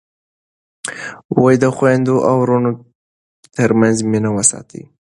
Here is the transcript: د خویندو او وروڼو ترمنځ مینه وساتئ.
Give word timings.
د 1.63 1.63
خویندو 1.75 2.15
او 2.29 2.35
وروڼو 2.43 2.71
ترمنځ 3.57 3.97
مینه 4.11 4.29
وساتئ. 4.37 4.83